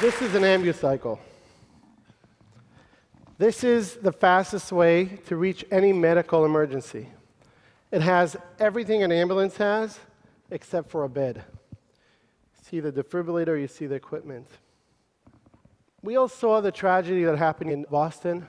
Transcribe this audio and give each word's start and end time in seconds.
This 0.00 0.22
is 0.22 0.34
an 0.34 0.44
ambucycle. 0.44 1.18
This 3.36 3.62
is 3.62 3.96
the 3.96 4.12
fastest 4.12 4.72
way 4.72 5.04
to 5.26 5.36
reach 5.36 5.62
any 5.70 5.92
medical 5.92 6.46
emergency. 6.46 7.10
It 7.90 8.00
has 8.00 8.34
everything 8.58 9.02
an 9.02 9.12
ambulance 9.12 9.58
has 9.58 9.98
except 10.50 10.90
for 10.90 11.04
a 11.04 11.08
bed. 11.10 11.44
See 12.62 12.80
the 12.80 12.90
defibrillator, 12.90 13.60
you 13.60 13.68
see 13.68 13.86
the 13.86 13.94
equipment. 13.94 14.46
We 16.00 16.16
all 16.16 16.28
saw 16.28 16.62
the 16.62 16.72
tragedy 16.72 17.24
that 17.24 17.36
happened 17.36 17.70
in 17.70 17.84
Boston. 17.90 18.46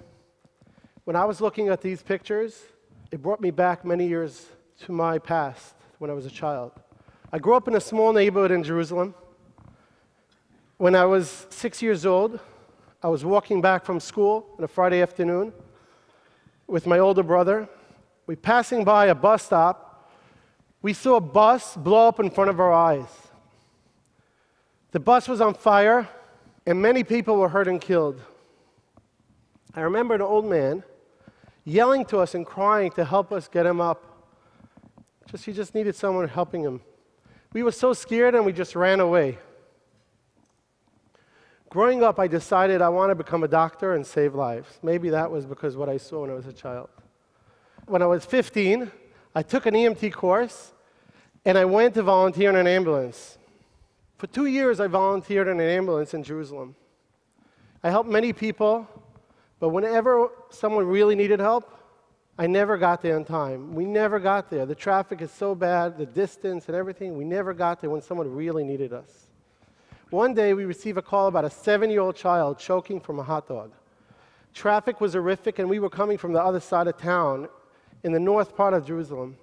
When 1.04 1.18
I 1.18 1.26
was 1.26 1.41
looking 1.41 1.68
at 1.68 1.81
these 1.81 2.02
pictures, 2.02 2.62
it 3.12 3.22
brought 3.22 3.41
me 3.41 3.52
back 3.52 3.84
many 3.84 4.08
years 4.08 4.45
to 4.86 4.94
my 4.94 5.20
past 5.20 5.76
when 5.98 6.09
I 6.09 6.13
was 6.13 6.26
a 6.26 6.31
child. 6.31 6.72
I 7.30 7.40
grew 7.40 7.55
up 7.55 7.68
in 7.68 7.76
a 7.76 7.81
small 7.81 8.13
neighborhood 8.13 8.52
in 8.52 8.63
Jerusalem. 8.63 9.16
When 10.81 10.95
I 10.95 11.05
was 11.05 11.45
six 11.52 11.84
years 11.84 12.08
old, 12.08 12.40
I 13.03 13.08
was 13.08 13.23
walking 13.23 13.62
back 13.62 13.85
from 13.85 13.99
school 13.99 14.48
on 14.58 14.63
a 14.63 14.67
Friday 14.67 15.03
afternoon 15.03 15.53
with 16.66 16.88
my 16.88 16.98
older 16.98 17.22
brother. 17.22 17.70
We 18.26 18.35
passing 18.35 18.84
by 18.84 19.05
a 19.05 19.13
bus 19.13 19.44
stop. 19.44 20.12
We 20.81 20.94
saw 20.94 21.17
a 21.17 21.22
bus 21.22 21.77
blow 21.77 22.08
up 22.08 22.20
in 22.20 22.31
front 22.31 22.49
of 22.49 22.59
our 22.59 22.73
eyes. 22.73 23.05
The 24.89 24.99
bus 24.99 25.27
was 25.27 25.39
on 25.39 25.53
fire, 25.53 26.09
and 26.66 26.81
many 26.81 27.03
people 27.03 27.38
were 27.38 27.50
hurt 27.50 27.67
and 27.67 27.80
killed. 27.80 28.20
I 29.75 29.81
remember 29.81 30.16
an 30.16 30.22
old 30.22 30.45
man 30.45 30.84
yelling 31.63 32.05
to 32.05 32.17
us 32.17 32.34
and 32.34 32.44
crying 32.44 32.89
to 32.94 33.06
help 33.06 33.31
us 33.31 33.47
get 33.47 33.67
him 33.67 33.80
up. 33.80 34.03
Just 35.28 35.45
he 35.45 35.53
just 35.53 35.75
needed 35.75 35.95
someone 35.95 36.28
helping 36.28 36.63
him. 36.63 36.81
We 37.53 37.61
were 37.61 37.72
so 37.72 37.94
scared 37.94 38.34
and 38.34 38.47
we 38.47 38.52
just 38.52 38.75
ran 38.75 39.00
away. 39.00 39.38
Growing 41.72 42.03
up, 42.03 42.19
I 42.19 42.27
decided 42.27 42.81
I 42.81 42.89
want 42.89 43.11
to 43.11 43.16
become 43.16 43.45
a 43.45 43.47
doctor 43.47 43.95
and 43.95 44.05
save 44.05 44.36
lives. 44.36 44.67
Maybe 44.83 45.09
that 45.11 45.31
was 45.31 45.45
because 45.45 45.78
what 45.78 45.88
I 45.88 45.95
saw 45.95 46.23
when 46.23 46.30
I 46.30 46.33
was 46.33 46.45
a 46.45 46.52
child. 46.52 46.89
When 47.86 48.02
I 48.02 48.08
was 48.08 48.25
15, 48.25 48.91
I 49.33 49.41
took 49.41 49.66
an 49.66 49.73
EMT 49.73 50.11
course 50.11 50.73
and 51.45 51.58
I 51.58 51.63
went 51.63 51.94
to 51.94 52.03
volunteer 52.03 52.50
in 52.50 52.58
an 52.58 52.67
ambulance. 52.67 53.38
For 54.17 54.28
two 54.28 54.47
years, 54.47 54.81
I 54.81 54.88
volunteered 54.88 55.47
in 55.47 55.61
an 55.61 55.66
ambulance 55.69 56.13
in 56.13 56.23
Jerusalem. 56.23 56.75
I 57.81 57.89
helped 57.89 58.09
many 58.09 58.33
people, 58.33 58.85
but 59.61 59.69
whenever 59.69 60.28
someone 60.50 60.85
really 60.85 61.16
needed 61.16 61.39
help, 61.39 61.73
I 62.38 62.47
never 62.47 62.78
got 62.78 63.02
there 63.02 63.16
in 63.16 63.23
time. 63.23 63.73
We 63.73 63.85
never 63.85 64.19
got 64.19 64.50
there. 64.50 64.66
The 64.66 64.75
traffic 64.75 65.22
is 65.22 65.31
so 65.31 65.56
bad, 65.56 65.97
the 65.97 66.06
distance 66.06 66.67
and 66.67 66.75
everything, 66.75 67.16
we 67.16 67.23
never 67.23 67.53
got 67.53 67.80
there 67.80 67.89
when 67.89 68.02
someone 68.02 68.30
really 68.30 68.66
needed 68.66 68.91
us. 68.91 69.28
One 70.12 70.34
day 70.34 70.54
we 70.54 70.66
received 70.66 70.98
a 70.98 71.02
call 71.02 71.28
about 71.28 71.45
a 71.45 71.50
seven 71.50 71.90
year 71.90 72.02
old 72.02 72.17
child 72.17 72.59
choking 72.59 73.00
from 73.00 73.17
a 73.20 73.23
hot 73.23 73.48
dog. 73.48 73.72
Traffic 74.53 75.00
was 75.00 75.14
horrific, 75.14 75.58
and 75.58 75.70
we 75.70 75.80
were 75.80 75.90
coming 75.90 76.18
from 76.18 76.34
the 76.34 76.44
other 76.44 76.59
side 76.59 76.88
of 76.88 76.98
town 76.98 77.48
in 78.03 78.12
the 78.12 78.20
north 78.20 78.53
part 78.53 78.73
of 78.73 78.86
Jerusalem. 78.86 79.38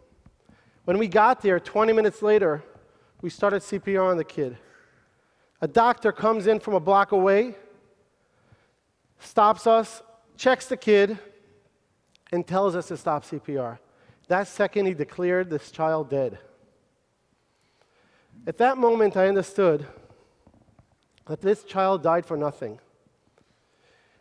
When 0.84 0.98
we 0.98 1.08
got 1.08 1.40
there, 1.40 1.58
20 1.58 1.94
minutes 1.94 2.20
later, 2.20 2.62
we 3.22 3.30
started 3.30 3.62
CPR 3.62 4.10
on 4.10 4.18
the 4.18 4.24
kid. 4.24 4.58
A 5.62 5.66
doctor 5.66 6.12
comes 6.12 6.46
in 6.46 6.60
from 6.60 6.74
a 6.74 6.80
block 6.80 7.12
away, 7.12 7.54
stops 9.20 9.66
us, 9.66 10.02
checks 10.36 10.66
the 10.66 10.76
kid, 10.76 11.18
and 12.30 12.46
tells 12.46 12.76
us 12.76 12.88
to 12.88 12.98
stop 12.98 13.24
CPR. 13.24 13.78
That 14.26 14.46
second, 14.46 14.84
he 14.84 14.92
declared 14.92 15.48
this 15.48 15.70
child 15.70 16.10
dead. 16.10 16.38
At 18.46 18.58
that 18.58 18.76
moment, 18.76 19.16
I 19.16 19.28
understood 19.28 19.86
that 21.28 21.40
this 21.40 21.62
child 21.62 22.02
died 22.02 22.26
for 22.26 22.36
nothing. 22.36 22.80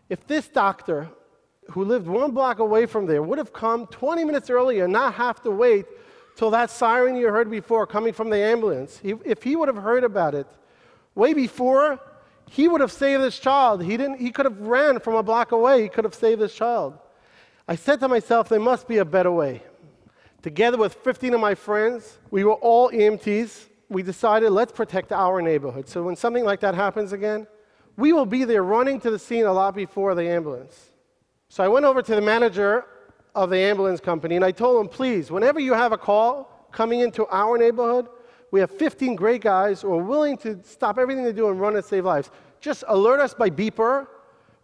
If 0.10 0.28
this 0.28 0.48
doctor, 0.48 1.10
who 1.72 1.84
lived 1.84 2.08
one 2.08 2.32
block 2.32 2.60
away 2.60 2.86
from 2.86 3.06
there, 3.06 3.24
would 3.24 3.38
have 3.38 3.52
come 3.52 3.88
20 3.88 4.24
minutes 4.24 4.50
earlier 4.50 4.84
and 4.84 4.94
not 4.94 5.16
have 5.16 5.42
to 5.44 5.52
wait 5.52 5.86
till 6.36 6.52
that 6.52 6.70
siren 6.70 7.16
you 7.16 7.28
heard 7.30 7.50
before 7.50 7.88
coming 7.88 8.14
from 8.14 8.30
the 8.30 8.38
ambulance, 8.38 9.02
if 9.04 9.42
he 9.42 9.56
would 9.56 9.68
have 9.68 9.78
heard 9.78 10.04
about 10.04 10.36
it 10.36 10.48
way 11.16 11.34
before, 11.34 12.00
he 12.50 12.68
would 12.68 12.80
have 12.80 12.92
saved 12.92 13.24
this 13.24 13.40
child. 13.40 13.84
He, 13.84 13.98
didn't, 13.98 14.20
he 14.20 14.32
could 14.32 14.46
have 14.46 14.60
ran 14.62 15.00
from 15.00 15.16
a 15.16 15.24
block 15.24 15.52
away. 15.52 15.82
He 15.84 15.90
could 15.90 16.04
have 16.04 16.16
saved 16.16 16.40
this 16.40 16.54
child. 16.54 16.98
I 17.68 17.76
said 17.76 18.00
to 18.02 18.08
myself, 18.08 18.48
there 18.48 18.60
must 18.60 18.88
be 18.88 19.00
a 19.00 19.06
better 19.06 19.32
way. 19.32 19.64
Together 20.42 20.78
with 20.78 20.94
15 20.94 21.34
of 21.34 21.42
my 21.42 21.56
friends, 21.56 22.20
we 22.32 22.44
were 22.44 22.54
all 22.54 22.90
EMTs 22.92 23.66
we 23.90 24.04
decided 24.04 24.52
let's 24.52 24.72
protect 24.72 25.12
our 25.12 25.42
neighborhood. 25.42 25.88
So 25.88 26.04
when 26.04 26.16
something 26.16 26.44
like 26.44 26.60
that 26.62 26.76
happens 26.76 27.14
again, 27.14 27.48
we 27.96 28.14
will 28.14 28.26
be 28.26 28.44
there 28.44 28.64
running 28.64 29.00
to 29.02 29.12
the 29.12 29.20
scene 29.20 29.46
a 29.46 29.54
lot 29.54 29.76
before 29.76 30.14
the 30.14 30.28
ambulance. 30.28 30.92
So 31.50 31.64
I 31.64 31.68
went 31.68 31.86
over 31.86 32.02
to 32.02 32.16
the 32.16 32.22
manager 32.22 32.86
of 33.34 33.50
the 33.50 33.58
ambulance 33.58 34.00
company 34.00 34.36
and 34.36 34.44
I 34.44 34.52
told 34.52 34.82
him, 34.82 34.90
please, 34.90 35.32
whenever 35.32 35.60
you 35.60 35.74
have 35.74 35.92
a 35.94 35.98
call 35.98 36.68
coming 36.72 37.00
into 37.00 37.26
our 37.28 37.58
neighborhood, 37.58 38.08
we 38.52 38.60
have 38.60 38.72
15 38.72 39.16
great 39.16 39.42
guys 39.42 39.82
who 39.82 39.94
are 39.94 40.04
willing 40.04 40.38
to 40.38 40.62
stop 40.64 40.98
everything 40.98 41.24
they 41.24 41.34
do 41.34 41.50
and 41.50 41.60
run 41.60 41.76
and 41.76 41.84
save 41.84 42.06
lives. 42.06 42.30
Just 42.60 42.84
alert 42.88 43.20
us 43.20 43.34
by 43.34 43.50
beeper. 43.50 44.08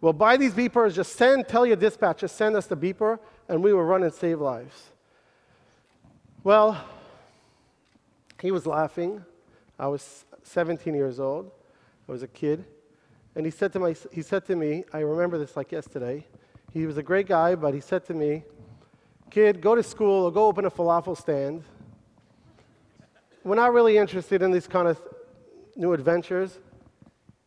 We'll 0.00 0.12
buy 0.12 0.36
these 0.36 0.52
beepers, 0.52 0.94
just 0.94 1.16
send, 1.16 1.48
tell 1.48 1.64
your 1.64 1.76
dispatch, 1.76 2.18
just 2.18 2.36
send 2.36 2.56
us 2.56 2.66
the 2.66 2.76
beeper, 2.76 3.18
and 3.48 3.62
we 3.62 3.72
will 3.72 3.84
run 3.84 4.02
and 4.02 4.12
save 4.12 4.40
lives. 4.40 4.90
Well, 6.42 6.84
he 8.40 8.50
was 8.50 8.66
laughing. 8.66 9.24
I 9.78 9.86
was 9.86 10.24
17 10.42 10.94
years 10.94 11.18
old. 11.20 11.50
I 12.08 12.12
was 12.12 12.22
a 12.22 12.28
kid. 12.28 12.64
And 13.34 13.44
he 13.44 13.50
said, 13.50 13.72
to 13.72 13.80
my, 13.80 13.94
he 14.12 14.22
said 14.22 14.44
to 14.46 14.56
me, 14.56 14.84
I 14.92 15.00
remember 15.00 15.38
this 15.38 15.56
like 15.56 15.72
yesterday. 15.72 16.26
He 16.72 16.86
was 16.86 16.96
a 16.98 17.02
great 17.02 17.26
guy, 17.26 17.54
but 17.54 17.74
he 17.74 17.80
said 17.80 18.04
to 18.06 18.14
me, 18.14 18.44
Kid, 19.30 19.60
go 19.60 19.74
to 19.74 19.82
school 19.82 20.26
or 20.26 20.32
go 20.32 20.46
open 20.46 20.64
a 20.64 20.70
falafel 20.70 21.16
stand. 21.16 21.64
We're 23.42 23.56
not 23.56 23.72
really 23.72 23.98
interested 23.98 24.42
in 24.42 24.52
these 24.52 24.68
kind 24.68 24.86
of 24.86 25.00
new 25.76 25.92
adventures. 25.92 26.58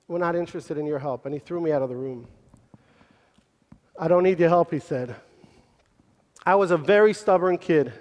We're 0.07 0.17
not 0.17 0.35
interested 0.35 0.77
in 0.77 0.85
your 0.85 0.99
help. 0.99 1.25
And 1.25 1.33
he 1.33 1.39
threw 1.39 1.61
me 1.61 1.71
out 1.71 1.81
of 1.81 1.89
the 1.89 1.95
room. 1.95 2.27
I 3.97 4.07
don't 4.07 4.23
need 4.23 4.39
your 4.39 4.49
help, 4.49 4.71
he 4.71 4.79
said. 4.79 5.15
I 6.45 6.55
was 6.55 6.71
a 6.71 6.77
very 6.77 7.13
stubborn 7.13 7.57
kid. 7.57 7.93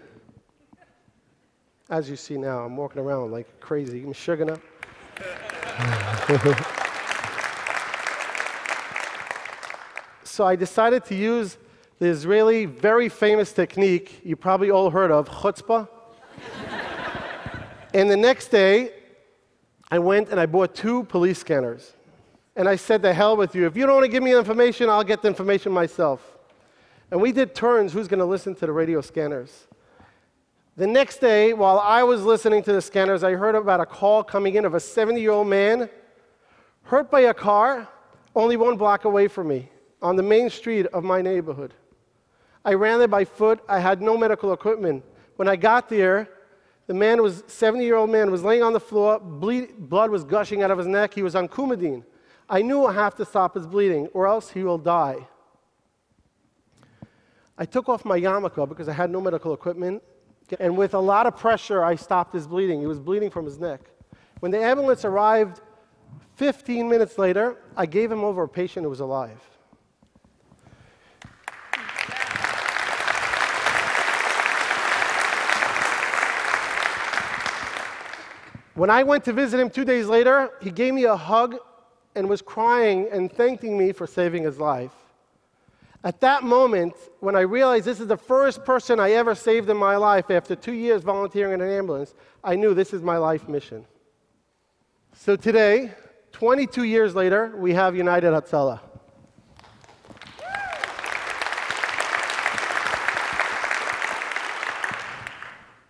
As 1.89 2.11
you 2.11 2.17
see 2.17 2.37
now, 2.37 2.65
I'm 2.65 2.77
walking 2.77 3.01
around 3.01 3.31
like 3.31 3.61
crazy. 3.61 4.03
I'm 4.03 4.13
sugar 4.13 4.51
up. 4.51 4.61
so 10.25 10.45
I 10.45 10.57
decided 10.57 11.05
to 11.05 11.15
use 11.15 11.59
the 12.01 12.07
Israeli 12.07 12.67
very 12.67 13.09
famous 13.09 13.53
technique 13.53 14.21
you 14.25 14.35
probably 14.35 14.71
all 14.71 14.91
heard 14.91 15.13
of, 15.13 15.29
chutzpah. 15.29 15.89
and 17.95 18.11
the 18.11 18.17
next 18.17 18.49
day, 18.49 18.91
I 19.89 20.01
went 20.01 20.31
and 20.31 20.41
I 20.41 20.47
bought 20.47 20.75
two 20.75 21.05
police 21.05 21.39
scanners. 21.39 21.93
And 22.57 22.69
I 22.69 22.75
said, 22.75 23.01
the 23.01 23.15
hell 23.15 23.37
with 23.37 23.55
you. 23.55 23.65
If 23.65 23.77
you 23.77 23.87
don't 23.87 23.95
want 23.95 24.07
to 24.07 24.11
give 24.11 24.25
me 24.25 24.37
information, 24.37 24.91
I'll 24.91 25.05
get 25.05 25.23
the 25.23 25.29
information 25.29 25.71
myself. 25.71 26.37
And 27.13 27.21
we 27.21 27.31
did 27.31 27.55
turns 27.55 27.93
who's 27.93 28.09
going 28.09 28.19
to 28.19 28.25
listen 28.25 28.57
to 28.57 28.67
the 28.67 28.73
radio 28.73 29.01
scanners. 29.01 29.69
The 30.79 30.87
next 30.87 31.23
day, 31.23 31.55
while 31.55 31.79
I 31.79 32.03
was 32.03 32.23
listening 32.23 32.63
to 32.65 32.73
the 32.75 32.83
scanners, 32.83 33.25
I 33.25 33.33
heard 33.33 33.55
about 33.55 33.81
a 33.81 33.87
call 33.87 34.23
coming 34.23 34.57
in 34.57 34.67
of 34.67 34.75
a 34.75 34.81
70 34.81 35.19
year 35.19 35.31
old 35.31 35.49
man 35.49 35.89
hurt 36.83 37.11
by 37.11 37.21
a 37.21 37.35
car 37.35 37.89
only 38.35 38.59
one 38.59 38.77
block 38.77 39.07
away 39.07 39.27
from 39.27 39.49
me 39.49 39.71
on 40.03 40.17
the 40.17 40.23
main 40.23 40.51
street 40.51 40.85
of 40.89 41.03
my 41.03 41.23
neighborhood. 41.23 41.73
I 42.63 42.75
ran 42.75 42.99
there 42.99 43.09
by 43.09 43.25
foot. 43.25 43.61
I 43.67 43.79
had 43.79 44.03
no 44.03 44.19
medical 44.19 44.53
equipment. 44.53 45.03
When 45.37 45.49
I 45.49 45.57
got 45.57 45.89
there, 45.89 46.29
the 46.87 46.95
man 46.95 47.23
was 47.23 47.43
70 47.47 47.83
year 47.83 47.97
old 47.97 48.11
man 48.11 48.31
was 48.31 48.43
laying 48.43 48.63
on 48.63 48.75
the 48.75 48.81
floor. 48.81 49.19
Bleed, 49.19 49.89
blood 49.89 50.11
was 50.11 50.25
gushing 50.25 50.63
out 50.63 50.71
of 50.71 50.77
his 50.77 50.87
neck. 50.87 51.15
He 51.15 51.23
was 51.23 51.35
on 51.35 51.49
Coumadin. 51.49 52.05
I 52.51 52.61
knew 52.61 52.85
I 52.85 52.93
have 52.93 53.15
to 53.15 53.25
stop 53.25 53.55
his 53.55 53.67
bleeding, 53.67 54.09
or 54.09 54.27
else 54.27 54.51
he 54.51 54.63
will 54.63 54.79
die. 54.79 55.27
I 57.57 57.65
took 57.65 57.89
off 57.89 58.05
my 58.05 58.21
yarmulke 58.21 58.69
because 58.69 58.91
I 58.91 58.93
had 58.93 59.11
no 59.11 59.23
medical 59.23 59.55
equipment 59.55 60.03
and 60.61 60.77
with 60.77 60.95
a 60.95 60.99
lot 60.99 61.27
of 61.27 61.37
pressure, 61.37 61.85
I 61.85 61.97
stopped 61.97 62.33
his 62.33 62.47
bleeding. 62.47 62.81
He 62.81 62.87
was 62.87 63.01
bleeding 63.01 63.31
from 63.31 63.45
his 63.45 63.59
neck. 63.59 63.81
When 64.41 64.53
the 64.53 64.63
ambulance 64.63 65.05
arrived 65.05 65.61
15 66.37 66.89
minutes 66.89 67.19
later, 67.19 67.57
I 67.77 67.87
gave 67.87 68.13
him 68.13 68.23
over 68.23 68.43
a 68.43 68.49
patient 68.49 68.85
who 68.85 68.91
was 68.91 69.01
alive. 69.01 69.41
When 78.75 78.91
I 78.91 79.05
went 79.05 79.25
to 79.25 79.33
visit 79.33 79.59
him 79.59 79.71
two 79.71 79.87
days 79.87 80.07
later, 80.07 80.51
he 80.61 80.71
gave 80.71 80.93
me 80.93 81.05
a 81.05 81.17
hug 81.17 81.57
and 82.15 82.29
was 82.29 82.43
crying 82.43 83.09
and 83.11 83.33
thanking 83.33 83.79
me 83.79 83.93
for 83.93 84.07
saving 84.07 84.43
his 84.43 84.61
life. 84.61 84.93
At 86.07 86.21
that 86.21 86.45
moment, 86.45 86.95
when 87.19 87.35
I 87.35 87.41
realized 87.41 87.85
this 87.85 87.99
is 87.99 88.07
the 88.07 88.17
first 88.17 88.65
person 88.65 89.01
I 89.01 89.11
ever 89.11 89.35
saved 89.35 89.69
in 89.69 89.77
my 89.77 89.97
life 89.97 90.31
after 90.31 90.55
two 90.55 90.71
years 90.71 91.03
volunteering 91.03 91.55
in 91.55 91.61
an 91.61 91.69
ambulance, 91.69 92.15
I 92.45 92.55
knew 92.55 92.75
this 92.75 92.95
is 92.95 93.03
my 93.03 93.17
life 93.17 93.49
mission. 93.49 93.85
So 95.15 95.35
today, 95.35 95.91
22 96.31 96.85
years 96.85 97.17
later, 97.17 97.57
we 97.57 97.75
have 97.75 97.97
United 97.97 98.33
Hatzalah. 98.35 98.79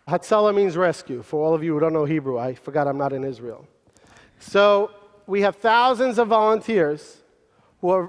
Hatzalah 0.09 0.55
means 0.55 0.79
rescue. 0.79 1.21
For 1.21 1.45
all 1.45 1.53
of 1.53 1.63
you 1.63 1.75
who 1.75 1.81
don't 1.81 1.93
know 1.93 2.07
Hebrew, 2.07 2.39
I 2.39 2.55
forgot 2.55 2.89
I'm 2.89 2.97
not 2.97 3.13
in 3.13 3.23
Israel. 3.23 3.69
So 4.39 4.93
we 5.27 5.43
have 5.43 5.57
thousands 5.57 6.19
of 6.19 6.29
volunteers 6.29 7.19
who 7.83 7.91
are 7.91 8.09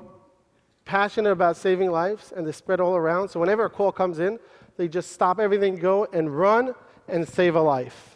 passionate 0.87 1.31
about 1.31 1.57
saving 1.57 1.91
lives 1.91 2.33
and 2.35 2.47
they 2.47 2.51
spread 2.51 2.79
all 2.79 2.95
around. 2.95 3.29
So 3.29 3.39
whenever 3.39 3.65
a 3.65 3.69
call 3.69 3.91
comes 3.91 4.19
in, 4.19 4.39
they 4.77 4.87
just 4.87 5.11
stop 5.11 5.39
everything, 5.39 5.75
go 5.75 6.07
and 6.13 6.35
run 6.35 6.73
and 7.07 7.27
save 7.27 7.55
a 7.55 7.61
life. 7.61 8.15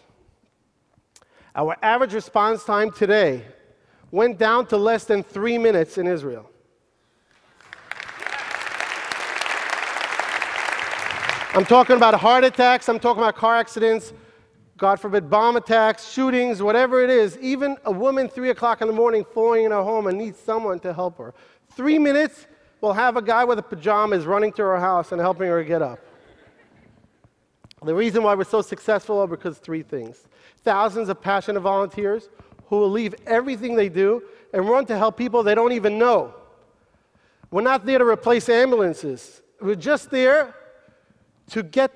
Our 1.54 1.76
average 1.82 2.14
response 2.14 2.64
time 2.64 2.92
today 2.92 3.44
went 4.10 4.38
down 4.38 4.68
to 4.68 4.78
less 4.78 5.04
than 5.04 5.22
three 5.22 5.58
minutes 5.58 5.98
in 5.98 6.08
Israel. 6.08 6.50
I'm 11.54 11.66
talking 11.66 11.98
about 11.98 12.14
heart 12.14 12.46
attacks, 12.46 12.88
I'm 12.88 13.00
talking 13.00 13.22
about 13.22 13.36
car 13.36 13.58
accidents, 13.58 14.14
God 14.78 15.00
forbid, 15.00 15.30
bomb 15.30 15.58
attacks, 15.58 16.12
shootings, 16.12 16.64
whatever 16.64 17.04
it 17.04 17.10
is. 17.10 17.38
Even 17.40 17.78
a 17.84 17.92
woman, 17.92 18.28
3 18.28 18.50
o'clock 18.50 18.82
in 18.82 18.88
the 18.88 18.94
morning, 18.94 19.24
falling 19.34 19.66
in 19.66 19.72
her 19.72 19.84
home 19.84 20.08
and 20.08 20.18
needs 20.18 20.40
someone 20.40 20.80
to 20.80 20.94
help 20.94 21.20
her. 21.20 21.36
Three 21.76 22.00
minutes, 22.00 22.48
we'll 22.82 22.94
have 22.94 23.16
a 23.16 23.22
guy 23.22 23.46
with 23.46 23.60
a 23.60 23.64
pajamas 23.64 24.26
running 24.26 24.52
to 24.54 24.64
her 24.64 24.80
house 24.80 25.12
and 25.12 25.22
helping 25.22 25.48
her 25.48 25.64
get 25.64 25.82
up. 25.82 26.00
The 27.84 27.96
reason 27.96 28.22
why 28.22 28.36
we're 28.36 28.44
so 28.44 28.62
successful 28.62 29.20
are 29.20 29.28
because 29.28 29.58
three 29.58 29.84
things 29.84 30.28
thousands 30.64 31.10
of 31.10 31.20
passionate 31.20 31.62
volunteers 31.62 32.30
who 32.68 32.78
will 32.78 32.92
leave 32.92 33.16
everything 33.26 33.76
they 33.76 33.90
do 33.90 34.22
and 34.54 34.70
run 34.70 34.86
to 34.86 34.98
help 34.98 35.18
people 35.18 35.42
they 35.42 35.56
don't 35.56 35.72
even 35.72 35.98
know. 35.98 36.34
We're 37.50 37.62
not 37.62 37.86
there 37.86 37.98
to 37.98 38.06
replace 38.06 38.48
ambulances, 38.48 39.42
we're 39.60 39.76
just 39.76 40.12
there 40.12 40.56
to 41.50 41.64
get 41.64 41.92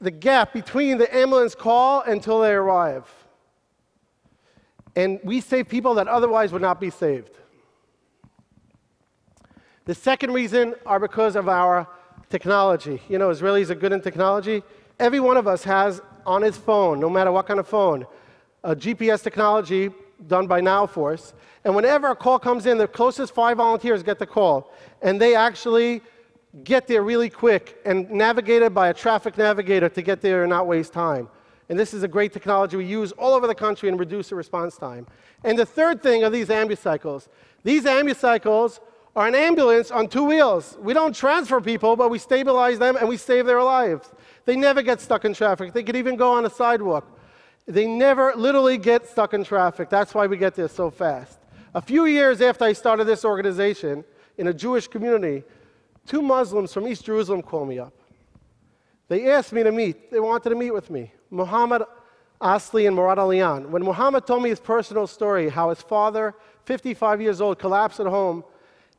the 0.00 0.10
gap 0.10 0.52
between 0.52 0.98
the 0.98 1.14
ambulance 1.14 1.54
call 1.54 2.02
until 2.02 2.40
they 2.40 2.52
arrive. 2.52 3.06
And 4.96 5.20
we 5.22 5.40
save 5.40 5.68
people 5.68 5.94
that 5.94 6.08
otherwise 6.08 6.52
would 6.52 6.62
not 6.62 6.80
be 6.80 6.90
saved. 6.90 7.37
The 9.88 9.94
second 9.94 10.34
reason 10.34 10.74
are 10.84 11.00
because 11.00 11.34
of 11.34 11.48
our 11.48 11.88
technology. 12.28 13.00
You 13.08 13.16
know, 13.16 13.30
Israelis 13.30 13.70
are 13.70 13.74
good 13.74 13.90
in 13.90 14.02
technology. 14.02 14.62
Every 15.00 15.18
one 15.18 15.38
of 15.38 15.48
us 15.48 15.64
has 15.64 16.02
on 16.26 16.42
his 16.42 16.58
phone, 16.58 17.00
no 17.00 17.08
matter 17.08 17.32
what 17.32 17.46
kind 17.46 17.58
of 17.58 17.66
phone, 17.66 18.06
a 18.62 18.76
GPS 18.76 19.22
technology 19.22 19.88
done 20.26 20.46
by 20.46 20.60
NowForce. 20.60 21.32
And 21.64 21.74
whenever 21.74 22.10
a 22.10 22.14
call 22.14 22.38
comes 22.38 22.66
in, 22.66 22.76
the 22.76 22.86
closest 22.86 23.34
five 23.34 23.56
volunteers 23.56 24.02
get 24.02 24.18
the 24.18 24.26
call. 24.26 24.70
And 25.00 25.18
they 25.18 25.34
actually 25.34 26.02
get 26.64 26.86
there 26.86 27.02
really 27.02 27.30
quick 27.30 27.78
and 27.86 28.10
navigated 28.10 28.74
by 28.74 28.88
a 28.88 28.94
traffic 28.94 29.38
navigator 29.38 29.88
to 29.88 30.02
get 30.02 30.20
there 30.20 30.42
and 30.42 30.50
not 30.50 30.66
waste 30.66 30.92
time. 30.92 31.30
And 31.70 31.78
this 31.78 31.94
is 31.94 32.02
a 32.02 32.08
great 32.08 32.34
technology 32.34 32.76
we 32.76 32.84
use 32.84 33.12
all 33.12 33.32
over 33.32 33.46
the 33.46 33.54
country 33.54 33.88
and 33.88 33.98
reduce 33.98 34.28
the 34.28 34.34
response 34.34 34.76
time. 34.76 35.06
And 35.44 35.58
the 35.58 35.64
third 35.64 36.02
thing 36.02 36.24
are 36.24 36.30
these 36.30 36.48
ambucycles. 36.48 37.28
These 37.64 37.84
ambucycles 37.84 38.80
are 39.18 39.26
an 39.26 39.34
ambulance 39.34 39.90
on 39.90 40.06
two 40.06 40.22
wheels. 40.22 40.78
We 40.80 40.94
don't 40.94 41.12
transfer 41.12 41.60
people, 41.60 41.96
but 41.96 42.08
we 42.08 42.20
stabilize 42.20 42.78
them 42.78 42.94
and 42.96 43.08
we 43.08 43.16
save 43.16 43.46
their 43.46 43.60
lives. 43.64 44.08
They 44.44 44.54
never 44.54 44.80
get 44.80 45.00
stuck 45.00 45.24
in 45.24 45.34
traffic. 45.34 45.72
They 45.72 45.82
could 45.82 45.96
even 45.96 46.14
go 46.14 46.34
on 46.34 46.46
a 46.46 46.50
sidewalk. 46.50 47.04
They 47.66 47.88
never 47.88 48.32
literally 48.36 48.78
get 48.78 49.08
stuck 49.08 49.34
in 49.34 49.42
traffic. 49.42 49.90
That's 49.90 50.14
why 50.14 50.28
we 50.28 50.36
get 50.36 50.54
there 50.54 50.68
so 50.68 50.88
fast. 50.88 51.40
A 51.74 51.82
few 51.82 52.06
years 52.06 52.40
after 52.40 52.64
I 52.64 52.72
started 52.72 53.06
this 53.06 53.24
organization 53.24 54.04
in 54.36 54.46
a 54.46 54.54
Jewish 54.54 54.86
community, 54.86 55.42
Two 56.06 56.22
Muslims 56.22 56.72
from 56.72 56.86
East 56.86 57.04
Jerusalem 57.04 57.42
called 57.42 57.68
me 57.68 57.80
up. 57.80 57.92
They 59.08 59.30
asked 59.32 59.52
me 59.52 59.64
to 59.64 59.72
meet. 59.72 60.12
They 60.12 60.20
wanted 60.20 60.50
to 60.50 60.54
meet 60.54 60.70
with 60.70 60.90
me. 60.90 61.12
Muhammad 61.30 61.82
Asli 62.40 62.86
and 62.86 62.94
Murad 62.94 63.18
Aliyan. 63.18 63.68
When 63.68 63.82
Muhammad 63.82 64.26
told 64.26 64.44
me 64.44 64.48
his 64.48 64.60
personal 64.60 65.08
story, 65.08 65.48
how 65.48 65.70
his 65.70 65.82
father, 65.82 66.34
55 66.66 67.20
years 67.20 67.40
old, 67.40 67.58
collapsed 67.58 67.98
at 67.98 68.06
home, 68.06 68.44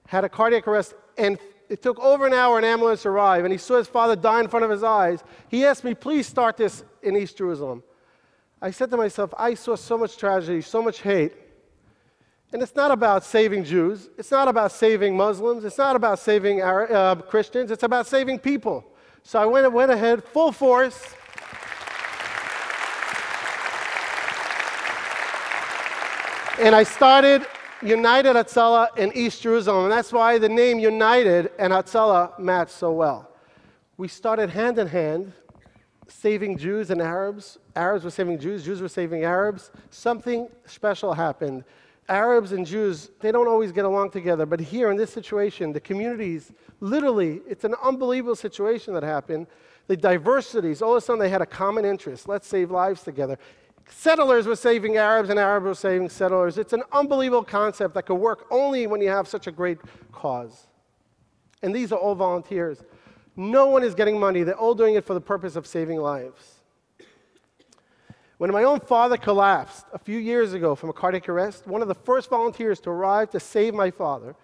had 0.10 0.26
a 0.26 0.30
cardiac 0.30 0.68
arrest, 0.68 0.96
and 1.20 1.38
it 1.70 1.84
took 1.84 2.00
over 2.00 2.26
an 2.26 2.34
hour 2.34 2.58
an 2.58 2.66
ambulance 2.66 3.06
arrived, 3.06 3.46
and 3.46 3.52
he 3.52 3.60
saw 3.60 3.78
his 3.78 3.88
father 3.88 4.16
die 4.16 4.40
in 4.40 4.48
front 4.48 4.66
of 4.66 4.72
his 4.72 4.84
eyes, 4.84 5.24
he 5.50 5.64
asked 5.64 5.84
me, 5.84 5.94
please 5.94 6.26
start 6.26 6.58
this 6.58 6.84
in 7.04 7.16
East 7.16 7.38
Jerusalem. 7.38 7.84
I 8.60 8.72
said 8.72 8.90
to 8.90 8.98
myself, 8.98 9.32
I 9.38 9.54
saw 9.54 9.76
so 9.76 10.00
much 10.00 10.18
tragedy, 10.18 10.62
so 10.62 10.82
much 10.82 11.02
hate. 11.02 11.34
And 12.52 12.64
it's 12.64 12.76
not 12.76 12.90
about 12.90 13.24
saving 13.24 13.64
Jews. 13.64 14.10
It's 14.18 14.32
not 14.32 14.48
about 14.48 14.72
saving 14.72 15.16
Muslims. 15.16 15.64
It's 15.64 15.78
not 15.78 15.96
about 15.96 16.18
saving 16.18 16.64
our, 16.64 16.92
uh, 16.92 17.16
Christians. 17.16 17.70
It's 17.70 17.84
about 17.84 18.08
saving 18.08 18.40
people. 18.40 18.84
So 19.22 19.40
I 19.40 19.46
went, 19.46 19.72
went 19.72 19.92
ahead 19.92 20.24
full 20.24 20.52
force. 20.52 21.16
and 26.60 26.76
I 26.76 26.84
started 26.84 27.46
United 27.82 28.36
Hatzalah 28.36 28.98
in 28.98 29.12
East 29.16 29.42
Jerusalem. 29.42 29.86
And 29.86 29.92
that's 29.92 30.12
why 30.12 30.38
the 30.38 30.50
name 30.50 30.80
United 30.80 31.52
and 31.58 31.72
Hatzalah 31.72 32.38
match 32.40 32.70
so 32.70 32.92
well. 32.92 33.32
We 33.98 34.08
started 34.08 34.50
hand 34.50 34.80
in 34.80 34.88
hand, 34.88 35.34
saving 36.08 36.58
Jews 36.58 36.90
and 36.90 37.02
Arabs. 37.02 37.58
Arabs 37.76 38.04
were 38.04 38.12
saving 38.12 38.40
Jews, 38.40 38.64
Jews 38.64 38.82
were 38.82 38.90
saving 38.90 39.24
Arabs. 39.24 39.72
Something 39.90 40.50
special 40.66 41.14
happened. 41.14 41.64
Arabs 42.08 42.54
and 42.54 42.66
Jews, 42.66 43.12
they 43.20 43.32
don't 43.32 43.48
always 43.48 43.72
get 43.72 43.86
along 43.86 44.10
together, 44.10 44.46
but 44.46 44.60
here 44.60 44.90
in 44.90 44.98
this 44.98 45.14
situation, 45.14 45.72
the 45.72 45.80
communities, 45.80 46.52
literally, 46.80 47.42
it's 47.48 47.64
an 47.64 47.76
unbelievable 47.84 48.36
situation 48.36 48.96
that 48.96 49.04
happened. 49.04 49.46
The 49.86 49.96
diversities, 49.96 50.82
all 50.82 50.92
of 50.92 50.98
a 50.98 51.02
sudden 51.02 51.20
they 51.20 51.30
had 51.30 51.42
a 51.42 51.46
common 51.46 51.86
interest. 51.86 52.28
Let's 52.28 52.48
save 52.48 52.72
lives 52.72 53.04
together. 53.04 53.38
Settlers 53.90 54.46
were 54.46 54.56
saving 54.56 54.98
Arabs 54.98 55.30
and 55.30 55.40
Arabs 55.40 55.66
were 55.66 55.74
saving 55.76 56.10
settlers. 56.10 56.58
It's 56.58 56.74
an 56.74 56.84
unbelievable 56.92 57.44
concept 57.44 57.96
that 57.96 58.06
could 58.06 58.16
work 58.16 58.46
only 58.52 58.88
when 58.88 59.02
you 59.02 59.10
have 59.10 59.28
such 59.28 59.48
a 59.48 59.52
great 59.52 59.80
cause. 60.12 60.68
And 61.62 61.74
these 61.76 61.92
are 61.92 61.98
all 62.00 62.16
volunteers. 62.16 62.84
No 63.36 63.68
one 63.68 63.84
is 63.84 63.96
getting 63.96 64.20
money, 64.20 64.44
they're 64.44 64.56
all 64.58 64.76
doing 64.76 64.96
it 64.96 65.06
for 65.06 65.14
the 65.14 65.22
purpose 65.22 65.56
of 65.56 65.66
saving 65.66 65.98
lives. 65.98 66.60
When 68.38 68.52
my 68.52 68.64
own 68.64 68.80
father 68.80 69.18
collapsed 69.18 69.86
a 69.92 70.00
few 70.00 70.18
years 70.18 70.54
ago 70.54 70.76
from 70.76 70.90
a 70.90 70.94
cardiac 70.94 71.28
arrest, 71.28 71.68
one 71.68 71.82
of 71.82 71.90
the 71.90 71.96
first 71.96 72.30
volunteers 72.30 72.80
to 72.82 72.90
arrive 72.90 73.30
to 73.32 73.40
save 73.40 73.74
my 73.74 73.92
father 73.92 74.36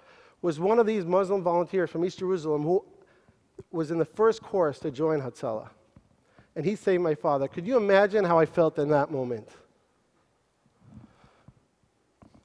was 0.41 0.59
one 0.59 0.79
of 0.79 0.85
these 0.85 1.05
Muslim 1.05 1.41
volunteers 1.41 1.89
from 1.89 2.03
East 2.03 2.19
Jerusalem 2.19 2.63
who 2.63 2.83
was 3.71 3.91
in 3.91 3.97
the 3.97 4.05
first 4.05 4.41
course 4.41 4.79
to 4.79 4.91
join 4.91 5.21
Hatzalah. 5.21 5.69
And 6.55 6.65
he 6.65 6.75
saved 6.75 7.03
my 7.03 7.15
father. 7.15 7.47
Could 7.47 7.67
you 7.67 7.77
imagine 7.77 8.23
how 8.23 8.39
I 8.39 8.45
felt 8.45 8.79
in 8.79 8.89
that 8.89 9.11
moment? 9.11 9.49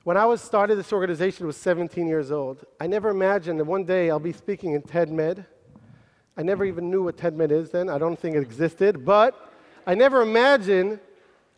When 0.02 0.16
I 0.16 0.26
was 0.26 0.40
started 0.40 0.76
this 0.76 0.92
organization, 0.92 1.44
I 1.44 1.48
was 1.48 1.56
17 1.56 2.06
years 2.06 2.32
old. 2.32 2.64
I 2.80 2.86
never 2.86 3.10
imagined 3.10 3.60
that 3.60 3.64
one 3.64 3.84
day 3.84 4.10
I'll 4.10 4.18
be 4.18 4.32
speaking 4.32 4.72
in 4.72 4.82
TED 4.82 5.10
Med. 5.10 5.46
I 6.36 6.42
never 6.42 6.64
even 6.64 6.90
knew 6.90 7.04
what 7.04 7.16
TED 7.16 7.36
Med 7.36 7.52
is 7.52 7.70
then. 7.70 7.88
I 7.88 7.98
don't 7.98 8.18
think 8.18 8.34
it 8.34 8.40
existed. 8.40 9.04
But 9.04 9.52
I 9.86 9.94
never 9.94 10.22
imagined 10.22 10.98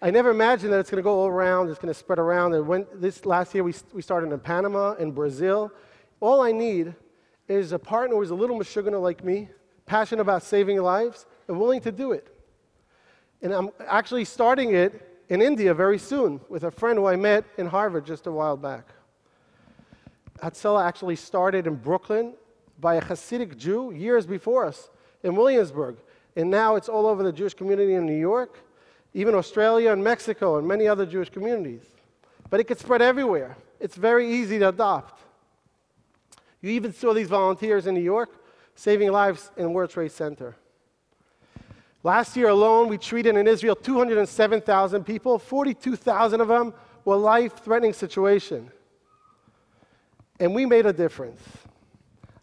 I 0.04 0.11
never 0.11 0.30
imagined 0.30 0.73
that 0.73 0.80
it's 0.80 0.90
going 0.90 0.97
to 0.97 1.04
go 1.04 1.14
all 1.14 1.28
around, 1.28 1.71
it's 1.71 1.78
going 1.78 1.94
to 1.94 1.99
spread 1.99 2.18
around. 2.18 2.54
And 2.54 2.66
when 2.66 2.88
this 2.92 3.25
last 3.25 3.54
year 3.54 3.62
we, 3.62 3.73
we 3.92 4.02
started 4.02 4.32
in 4.32 4.40
Panama, 4.40 4.94
and 4.99 5.14
Brazil. 5.14 5.71
All 6.18 6.42
I 6.42 6.50
need 6.50 6.92
is 7.47 7.71
a 7.71 7.78
partner 7.78 8.16
who's 8.16 8.30
a 8.30 8.35
little 8.35 8.59
mashugana 8.59 9.00
like 9.00 9.23
me, 9.23 9.49
passionate 9.87 10.23
about 10.23 10.42
saving 10.42 10.82
lives, 10.82 11.26
and 11.47 11.61
willing 11.61 11.80
to 11.82 11.92
do 11.92 12.11
it. 12.11 12.31
And 13.42 13.52
I'm 13.52 13.70
actually 13.87 14.25
starting 14.25 14.75
it 14.75 15.25
in 15.28 15.42
India 15.42 15.75
very 15.75 15.99
soon 15.99 16.40
with 16.49 16.64
a 16.64 16.70
friend 16.70 16.99
who 16.99 17.06
I 17.06 17.16
met 17.16 17.44
in 17.58 17.66
Harvard 17.66 18.06
just 18.06 18.26
a 18.26 18.32
while 18.32 18.56
back. 18.56 18.88
Hatzalah 20.40 20.84
actually 20.84 21.16
started 21.16 21.66
in 21.66 21.75
Brooklyn 21.75 22.34
by 22.80 22.96
a 22.96 23.02
Hasidic 23.02 23.56
Jew 23.56 23.92
years 23.92 24.26
before 24.26 24.66
us 24.66 24.90
in 25.22 25.37
Williamsburg. 25.37 25.96
And 26.37 26.50
now 26.50 26.76
it's 26.76 26.88
all 26.88 27.06
over 27.06 27.22
the 27.22 27.32
Jewish 27.32 27.54
community 27.54 27.94
in 27.94 28.06
New 28.06 28.18
York 28.18 28.58
even 29.14 29.34
Australia 29.34 29.92
and 29.92 30.02
Mexico 30.02 30.58
and 30.58 30.66
many 30.66 30.88
other 30.88 31.04
Jewish 31.04 31.30
communities. 31.30 31.82
But 32.50 32.61
it 32.61 32.64
could 32.64 32.78
spread 32.78 33.02
everywhere. 33.02 33.56
It's 33.80 33.96
very 33.96 34.30
easy 34.30 34.58
to 34.58 34.68
adopt. 34.68 35.20
You 36.61 36.70
even 36.70 36.92
saw 36.92 37.12
these 37.12 37.28
volunteers 37.28 37.87
in 37.87 37.94
New 37.94 38.02
York 38.02 38.30
saving 38.75 39.11
lives 39.11 39.50
in 39.56 39.72
World 39.72 39.90
Trade 39.90 40.12
Center. 40.12 40.56
Last 42.04 42.37
year 42.37 42.49
alone, 42.49 42.88
we 42.88 42.99
treated 42.99 43.37
in 43.37 43.47
Israel 43.47 43.76
207,000 43.76 45.04
people. 45.04 45.38
42,000 45.38 46.40
of 46.40 46.49
them 46.49 46.75
were 47.04 47.16
life-threatening 47.16 47.92
situation. 47.92 48.71
And 50.40 50.54
we 50.54 50.66
made 50.66 50.87
a 50.87 50.92
difference. 50.92 51.40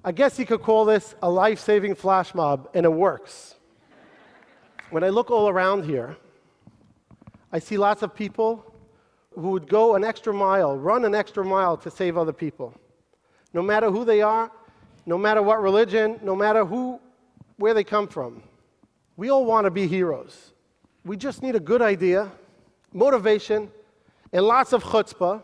I 0.03 0.13
guess 0.13 0.39
you 0.39 0.45
could 0.45 0.61
call 0.61 0.85
this 0.85 1.13
a 1.21 1.29
life-saving 1.29 1.95
flash 1.95 2.33
mob, 2.33 2.69
and 2.73 2.85
it 2.85 2.93
works. 2.93 3.55
when 4.91 5.03
I 5.03 5.09
look 5.09 5.29
all 5.29 5.49
around 5.49 5.83
here, 5.83 6.15
I 7.51 7.59
see 7.59 7.77
lots 7.77 8.01
of 8.01 8.15
people 8.15 8.73
who 9.35 9.49
would 9.49 9.67
go 9.67 9.95
an 9.95 10.03
extra 10.03 10.33
mile, 10.33 10.77
run 10.77 11.03
an 11.03 11.13
extra 11.13 11.43
mile 11.43 11.75
to 11.77 11.91
save 11.91 12.17
other 12.17 12.33
people. 12.33 12.73
No 13.53 13.61
matter 13.61 13.91
who 13.91 14.05
they 14.05 14.21
are, 14.21 14.51
no 15.05 15.17
matter 15.17 15.41
what 15.41 15.61
religion, 15.61 16.19
no 16.23 16.35
matter 16.35 16.63
who, 16.63 16.99
where 17.57 17.73
they 17.73 17.83
come 17.83 18.07
from. 18.07 18.41
We 19.19 19.29
all 19.29 19.43
want 19.43 19.65
to 19.65 19.69
be 19.69 19.85
heroes. 19.85 20.53
We 21.03 21.17
just 21.17 21.43
need 21.43 21.53
a 21.53 21.59
good 21.59 21.81
idea, 21.81 22.31
motivation, 22.93 23.69
and 24.31 24.45
lots 24.45 24.71
of 24.71 24.81
chutzpah, 24.81 25.41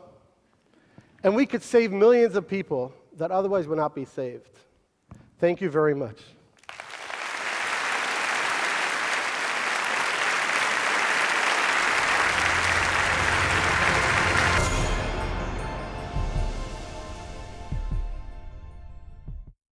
and 1.25 1.35
we 1.35 1.45
could 1.45 1.61
save 1.61 1.91
millions 1.91 2.37
of 2.37 2.47
people 2.47 2.93
that 3.17 3.31
otherwise 3.31 3.67
would 3.67 3.77
not 3.77 3.93
be 3.93 4.05
saved. 4.05 4.59
Thank 5.41 5.59
you 5.59 5.69
very 5.69 5.93
much. 5.93 6.21